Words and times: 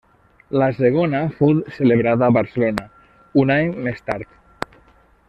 La 0.61 0.69
segona 0.77 1.19
fou 1.41 1.53
celebrada 1.75 2.29
a 2.31 2.35
Barcelona 2.39 2.87
un 3.43 3.55
any 3.57 3.73
més 3.89 4.03
tard. 4.09 4.73